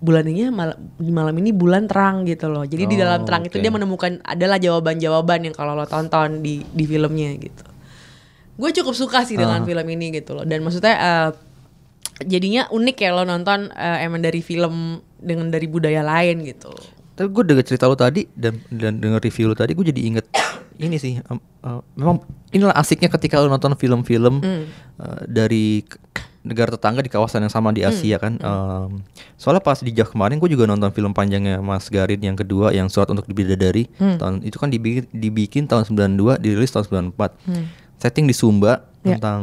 [0.00, 3.42] bulan ini mal- di malam ini bulan terang gitu loh jadi di Oh, dalam terang
[3.42, 3.60] itu oke.
[3.60, 7.64] dia menemukan adalah jawaban-jawaban yang kalau lo tonton di di filmnya gitu
[8.56, 9.66] gue cukup suka sih dengan Ah.
[9.66, 11.30] film ini gitu loh dan maksudnya eh,
[12.22, 14.74] jadinya unik ya lo nonton eh, emang dari film
[15.14, 16.72] dengan dari budaya lain gitu
[17.12, 20.24] Tapi gue denger cerita lo tadi dan dan denger review lo tadi gue jadi inget
[20.80, 24.64] ini sih em, eh, memang inilah asiknya ketika lo nonton film-film Hmm.
[24.96, 25.84] eh, dari
[26.40, 27.90] negara tetangga di kawasan yang sama di Hmm.
[27.90, 28.34] Asia kan.
[28.34, 32.70] Em, soalnya pas di Jauh kemarin gue juga nonton film panjangnya Mas Garin yang kedua
[32.70, 33.92] yang Surat untuk Bidadari.
[33.94, 34.16] Hmm.
[34.16, 37.36] Tahun itu kan dibikin, dibikin tahun 92, dirilis tahun 94.
[37.96, 39.04] Setting di Sumba Hmm.
[39.06, 39.16] Ya.
[39.16, 39.40] tentang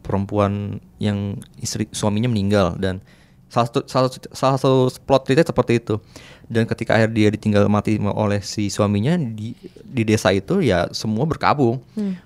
[0.00, 0.52] perempuan
[0.96, 1.18] yang
[1.56, 3.02] istri suaminya meninggal dan
[3.48, 5.96] salah satu salah, satu- salah satu plot cerita seperti itu.
[6.44, 11.24] Dan ketika akhir dia ditinggal mati oleh si suaminya di di desa itu ya semua
[11.24, 11.76] berkabung.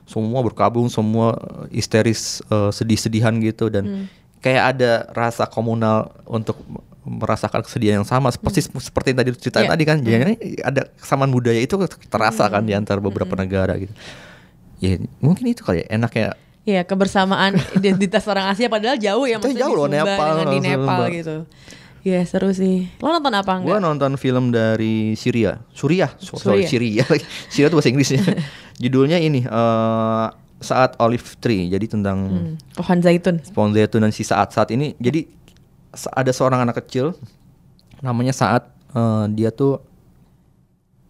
[0.04, 1.34] Semua berkabung semua
[1.66, 3.66] eh, histeris eh, sedih-sedihan gitu.
[3.66, 4.06] Dan
[4.38, 6.58] kayak ada rasa komunal untuk
[7.02, 8.30] merasakan kesedihan yang sama.
[8.30, 9.72] Seperti seperti yang tadi ceritain Iya.
[9.74, 11.74] tadi kan jadi ada kesamaan budaya itu
[12.06, 13.90] terasa kan di antara beberapa negara gitu.
[14.78, 15.98] Ya mungkin itu kali ya.
[15.98, 20.26] Enaknya ya kebersamaan identitas orang Asia padahal jauh ya maksudnya jauh di loh, Sumba Nepal,
[20.28, 20.70] dengan di Sumba.
[20.70, 21.36] Nepal gitu
[22.02, 26.66] ya seru sih lo nonton apa enggak nonton film dari Syria, Suriah, so- sorry.
[26.66, 27.06] Syria.
[27.52, 28.22] Syria itu bahasa Inggrisnya.
[28.82, 30.26] Judulnya ini eh,
[30.58, 34.98] saat olive tree, jadi tentang Hmm, pohon zaitun pohon zaitun dan si saat saat ini.
[34.98, 35.30] Jadi
[36.10, 37.14] ada seorang anak kecil,
[37.98, 39.78] namanya saat eh, dia tuh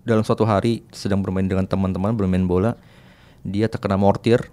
[0.03, 2.77] dalam suatu hari sedang bermain dengan teman-teman bermain bola,
[3.41, 4.45] dia terkena mortir,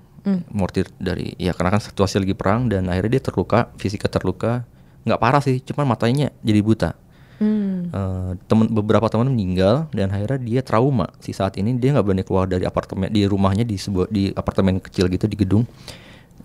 [0.52, 4.68] mortir dari ya karena kan situasi lagi perang dan akhirnya dia terluka, fisiknya terluka,
[5.08, 6.92] nggak parah sih, cuman matanya jadi buta.
[7.40, 7.88] Hmm.
[7.88, 11.08] Eh, temen beberapa teman meninggal dan akhirnya dia trauma.
[11.24, 14.84] Si saat ini dia nggak berani keluar dari apartemen di rumahnya di sebuah di apartemen
[14.84, 15.64] kecil gitu di gedung.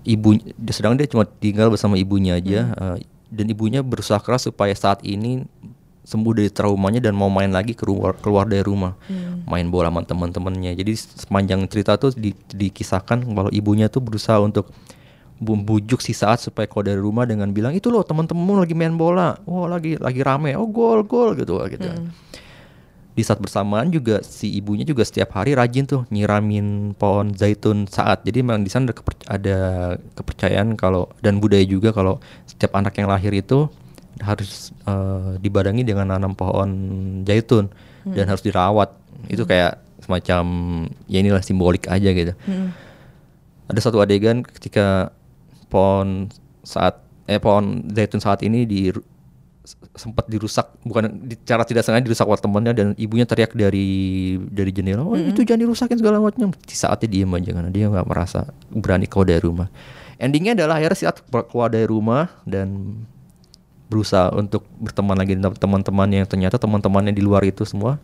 [0.07, 2.71] Ibu sedang dia cuma tinggal bersama ibunya aja.
[2.71, 5.43] Eh, dan ibunya berusaha keras supaya saat ini
[6.05, 8.93] sembuh dari traumanya dan mau main lagi keluar keluar dari rumah.
[9.49, 10.77] Main bola sama teman-temannya.
[10.77, 14.69] Jadi sepanjang cerita tuh di- dikisahkan kalau ibunya tuh berusaha untuk
[15.41, 19.41] membujuk si saat supaya keluar dari rumah dengan bilang itu loh teman-temanmu lagi main bola.
[19.49, 20.53] Oh lagi lagi rame.
[20.55, 21.89] Oh gol gol gitu gitu.
[23.15, 28.27] Di saat bersamaan juga si ibunya juga setiap hari rajin tuh nyiramin pohon zaitun saat.
[28.27, 28.91] Jadi memang di sana
[29.31, 29.57] ada
[30.19, 33.71] kepercayaan kalau dan budaya juga kalau setiap anak yang lahir itu
[34.23, 36.71] harus eh, dibarengi dengan nanam pohon
[37.27, 37.73] zaitun
[38.05, 38.93] dan harus dirawat.
[39.27, 40.45] Itu kayak semacam
[41.09, 42.37] ya inilah simbolik aja gitu.
[43.67, 45.11] Ada satu adegan ketika
[45.73, 46.29] pohon
[46.61, 48.93] saat eh pohon zaitun saat ini di
[49.97, 55.01] sempat dirusak bukan cara tidak sengaja dirusak oleh temannya dan ibunya teriak dari dari jendela
[55.01, 56.53] oh itu jangan dirusakin segala macam.
[56.53, 59.69] Di saatnya diem aja karena dia nggak merasa berani keluar dari rumah.
[60.21, 63.01] Endingnya adalah akhirnya saat keluar dari rumah dan
[63.95, 68.03] berusaha untuk berteman lagi dengan teman-teman yang ternyata teman-temannya di luar itu semua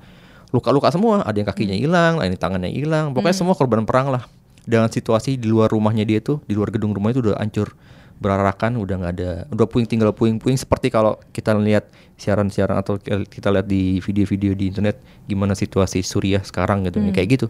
[0.54, 1.22] luka-luka semua.
[1.26, 3.10] Ada yang kakinya hilang lain tangannya hilang.
[3.14, 4.26] Pokoknya semua korban perang lah.
[4.66, 7.74] Dengan situasi di luar rumahnya dia tuh di luar gedung rumah itu udah hancur
[8.20, 11.88] berarakan udah nggak ada udah puing tinggal puing-puing seperti kalau kita lihat
[12.20, 17.46] siaran-siaran atau kita lihat di video-video di internet gimana situasi Suriah sekarang gitu kayak gitu.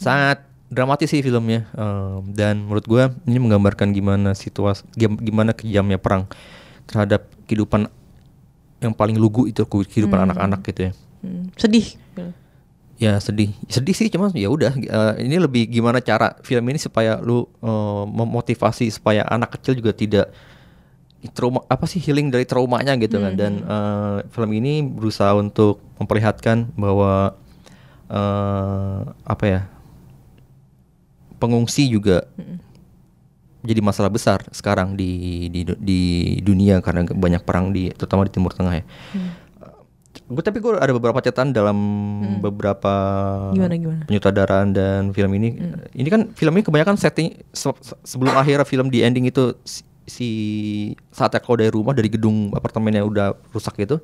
[0.00, 6.00] Sangat dramatis sih filmnya Em, dan menurut gua ini menggambarkan gimana situasi gim- gimana kejamnya
[6.00, 6.24] perang
[6.92, 7.88] terhadap kehidupan
[8.84, 10.92] yang paling lugu itu kehidupan anak-anak gitu ya.
[11.24, 11.86] Hmm, sedih.
[13.00, 13.50] Ya sedih.
[13.66, 18.04] Sedih sih cuman ya udah eh, ini lebih gimana cara film ini supaya lu eh,
[18.06, 20.26] memotivasi supaya anak kecil juga tidak
[21.30, 23.32] trauma apa sih healing dari traumanya gitu kan.
[23.34, 27.38] Dan eh, film ini berusaha untuk memperlihatkan bahwa
[28.10, 29.60] eh, apa ya
[31.42, 32.22] pengungsi juga
[33.62, 36.00] jadi masalah besar sekarang di di di
[36.42, 38.84] dunia karena banyak perang di terutama di Timur Tengah ya.
[40.32, 41.76] Gue tapi gue ada beberapa catatan dalam
[42.40, 42.92] beberapa
[43.52, 44.02] Gimana, gimana?
[44.08, 45.56] penyutradaraan dan film ini.
[45.92, 49.84] Ini kan film ini kebanyakan setting se- se- sebelum akhirnya film di ending itu si,
[50.04, 50.28] si
[51.10, 54.00] saatnya keluar dari rumah dari gedung apartemen yang udah rusak itu,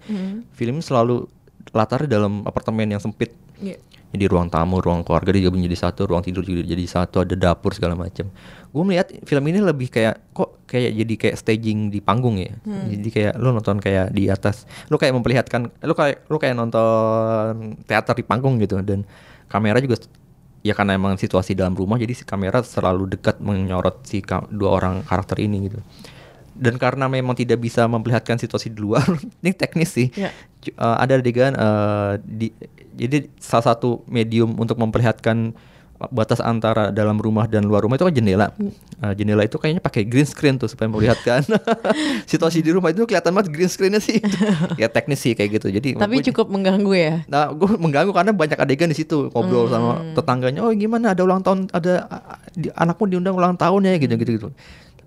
[0.52, 1.24] film ini selalu
[1.72, 3.32] latarnya dalam apartemen yang sempit.
[3.60, 3.80] Iya.
[4.08, 7.76] Jadi ruang tamu, ruang keluarga digabung jadi satu, ruang tidur juga jadi satu, ada dapur
[7.76, 8.32] segala macam.
[8.68, 12.52] Gue melihat film ini lebih kayak kok kayak jadi kayak staging di panggung ya.
[12.64, 17.78] Jadi kayak lu nonton kayak di atas, lu kayak memperlihatkan, lu kayak lu kayak nonton
[17.88, 19.08] teater di panggung gitu dan
[19.48, 19.96] kamera juga
[20.60, 24.20] ya karena emang situasi dalam rumah jadi si kamera selalu dekat menyorot si
[24.52, 25.80] dua orang karakter ini gitu.
[26.58, 29.06] Dan karena memang tidak bisa memperlihatkan situasi di luar,
[29.42, 30.10] ini teknis sih.
[30.12, 30.34] Ya.
[30.58, 32.50] Cu- eh, ada adegan eh, di
[32.98, 35.54] jadi salah satu medium untuk memperlihatkan
[35.98, 38.54] batas antara dalam rumah dan luar rumah itu kan jendela.
[38.54, 38.70] Hmm.
[39.02, 41.42] Eh, jendela itu kayaknya pakai green screen tuh supaya memperlihatkan
[42.30, 44.22] situasi di rumah itu kelihatan banget green screennya sih.
[44.82, 45.74] ya teknis sih kayak gitu.
[45.74, 47.14] Jadi Tapi cukup mengganggu ya.
[47.26, 50.62] Nah, gue mengganggu karena banyak adegan di situ ngobrol sama tetangganya.
[50.62, 52.06] Oh, gimana ada ulang tahun ada
[52.54, 54.48] di- anakmu diundang ulang tahun ya gitu gitu gitu.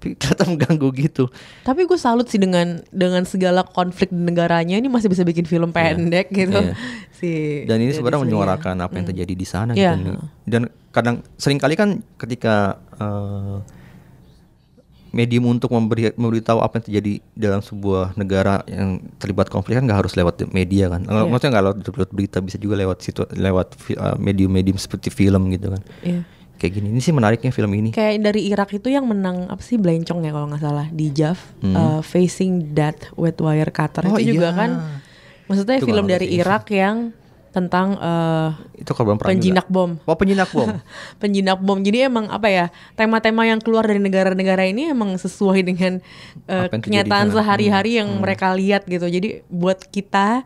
[0.01, 0.17] Tapi
[0.49, 1.29] mengganggu gitu.
[1.61, 5.69] Tapi gue salut sih dengan dengan segala konflik di negaranya ini masih bisa bikin film
[5.69, 6.57] pendek gitu.
[6.57, 6.73] Iya.
[7.21, 9.93] Si Dan ini sebenarnya menyuarakan apa yang terjadi di sana Iya.
[9.93, 10.17] gitu.
[10.41, 13.61] Dan kadang sering kali kan ketika eh,
[15.11, 20.01] medium untuk memberi memberitahu apa yang terjadi dalam sebuah negara yang terlibat konflik kan nggak
[20.07, 21.03] harus lewat media kan.
[21.05, 21.29] Iya.
[21.29, 25.77] Maksudnya nggak lewat, lewat berita bisa juga lewat situ lewat eh, medium-medium seperti film gitu
[25.77, 25.81] kan.
[26.01, 26.21] Iya.
[26.61, 26.87] Kayak gini.
[26.93, 27.89] Ini sih menariknya film ini.
[27.89, 31.39] Kayak dari Irak itu yang menang apa sih Blencong ya kalau nggak salah di JAV
[31.59, 31.73] Hmm.
[31.73, 34.59] uh, Facing Death with Wire Cutter Oh, itu juga iya.
[34.61, 34.69] kan
[35.49, 36.29] maksudnya Itu film dari.
[36.31, 37.17] Irak yang
[37.51, 39.75] tentang uh, Itu korban perang penjinak juga.
[39.75, 39.91] bom.
[40.05, 40.69] Oh, penjinak bom.
[41.21, 41.81] penjinak bom.
[41.81, 45.97] Jadi emang apa ya tema-tema yang keluar dari negara-negara ini emang sesuai dengan
[46.45, 49.03] uh, kenyataan sehari-hari yang mereka lihat gitu.
[49.03, 50.45] Jadi buat kita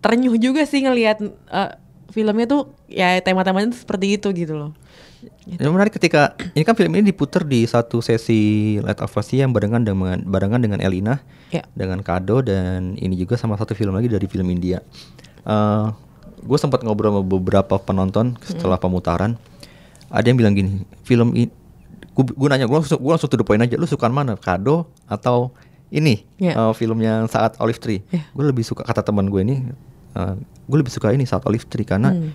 [0.00, 1.76] terenyuh juga sih ngelihat uh,
[2.08, 4.72] filmnya tuh ya tema-temanya seperti itu gitu loh.
[5.46, 9.54] Yang menarik ketika ini kan film ini diputar di satu sesi Light of Asia yang
[9.54, 11.62] barengan dengan barengan dengan Elina, Ya.
[11.74, 14.82] dengan Kado dan ini juga sama satu film lagi dari film India.
[16.42, 19.38] gue sempat ngobrol sama beberapa penonton setelah pemutaran.
[20.10, 21.46] Ada yang bilang gini, film ini,
[22.12, 25.54] gue nanya, gue langsung, gua langsung to the point aja, lu suka mana, Kado atau
[25.88, 26.58] ini Ya.
[26.58, 28.02] eh, film yang saat Olive Tree?
[28.10, 28.26] Ya.
[28.34, 29.70] Gue lebih suka kata teman gue ini,
[30.62, 32.34] gue lebih suka ini saat Olive Tree karena Hmm.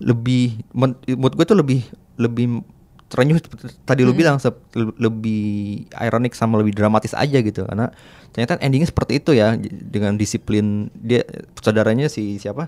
[0.00, 1.80] Lebih menurut gue tuh lebih
[2.20, 2.60] lebih
[3.06, 3.38] terenyuh
[3.86, 7.62] tadi lu bilang sep- le- lebih ironik sama lebih dramatis aja gitu.
[7.64, 7.88] Karena
[8.34, 11.22] ternyata endingnya seperti itu ya dengan disiplin dia
[11.62, 12.66] saudaranya si siapa?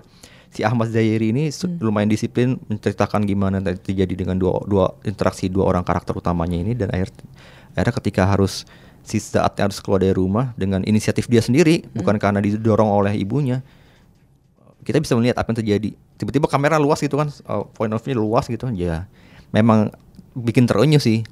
[0.49, 5.69] Si Ahmad Zairi ini su- lumayan disiplin menceritakan gimana terjadi dengan dua dua interaksi dua
[5.69, 7.13] orang karakter utamanya ini dan akhir
[7.77, 8.65] akhirnya ketika harus
[9.05, 13.61] si saatnya harus keluar dari rumah dengan inisiatif dia sendiri bukan karena didorong oleh ibunya
[14.87, 15.91] kita bisa melihat apa yang terjadi.
[16.19, 19.07] Tiba-tiba kamera luas gitu kan, uh, point of view luas gitu, ya
[19.49, 19.89] memang
[20.35, 21.23] bikin terenyuh sih.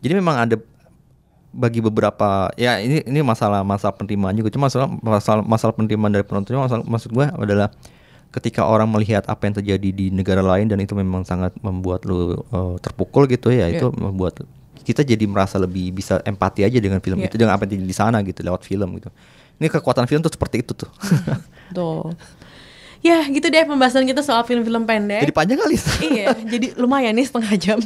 [0.00, 0.56] Jadi memang ada
[1.48, 4.48] bagi beberapa ya ini ini masalah masalah penerimaan juga.
[4.48, 7.68] Cuma masalah masalah, masalah penerimaan dari penontonnya masalah, maksud gue adalah
[8.28, 12.36] ketika orang melihat apa yang terjadi di negara lain dan itu memang sangat membuat lu
[12.52, 14.44] uh, terpukul gitu ya itu membuat
[14.84, 17.28] kita jadi merasa lebih bisa empati aja dengan film Iya.
[17.28, 19.08] itu dengan apa yang terjadi di sana gitu lewat film gitu.
[19.58, 20.88] Ini kekuatan film tuh seperti itu tuh.
[21.72, 22.12] Tuh.
[23.00, 25.22] Ya gitu deh pembahasan kita soal film-film pendek.
[25.22, 25.76] jadi panjang kali
[26.10, 27.78] iya, jadi lumayan nih setengah jam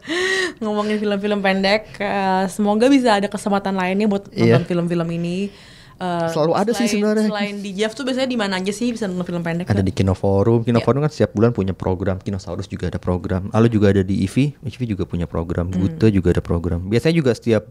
[0.62, 1.92] ngomongin film-film pendek.
[1.94, 4.56] Eh, semoga bisa ada kesempatan lainnya buat Iya.
[4.56, 5.52] nonton film-film ini.
[5.96, 7.26] Eh, Selalu ada sih selain- sebenarnya.
[7.26, 9.64] Selain di Jeff tuh biasanya di mana aja sih bisa nonton film pendek?
[9.66, 9.80] ada Kak?
[9.82, 10.60] di Kinoforum.
[10.62, 12.16] Kinoforum kan setiap bulan punya program.
[12.16, 13.48] Kinosaurus juga ada program.
[13.50, 14.56] Lalu juga ada di IVI.
[14.62, 15.68] IVI juga punya program.
[15.70, 16.84] Gute juga ada program.
[16.84, 17.64] Biasanya juga setiap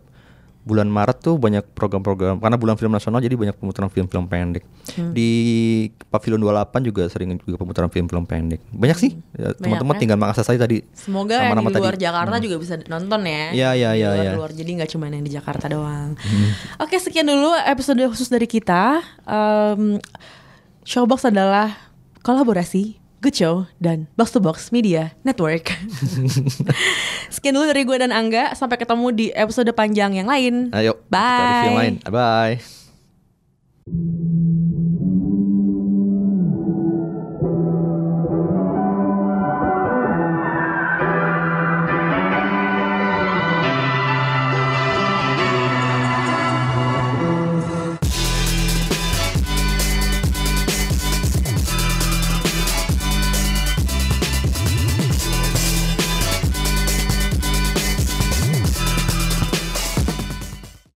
[0.65, 4.65] bulan Maret tuh banyak program-program karena bulan film nasional jadi banyak pemutaran film-film pendek.
[5.13, 5.29] Di
[6.09, 8.65] Pavilion 28 juga sering juga pemutaran film-film pendek.
[8.73, 9.13] Banyak sih.
[9.37, 10.01] Ya, Teman-teman kan?
[10.01, 10.81] tinggal mengakses saja tadi.
[10.91, 12.01] Semoga yang di luar tadi.
[12.01, 13.43] Jakarta juga bisa nonton ya.
[13.53, 14.31] Iya, iya, iya, luar- iya.
[14.33, 14.51] luar.
[14.51, 16.17] Jadi nggak cuma yang di Jakarta doang.
[16.81, 19.05] Oke, sekian dulu episode khusus dari kita.
[19.23, 20.01] Em,
[20.81, 21.77] Showbox adalah
[22.21, 25.73] kolaborasi Good Show dan Box to Box Media Network.
[27.33, 28.53] sekian dulu dari gue dan Angga.
[28.53, 30.69] Sampai ketemu di episode panjang yang lain.
[30.69, 31.81] Ayo, kita review yang Bye.
[31.81, 32.61] lain.
[33.89, 35.14] Bye.